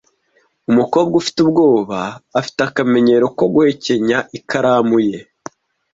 [0.69, 1.99] Umukobwa ufite ubwoba
[2.39, 5.17] afite akamenyero ko guhekenya ikaramu ye.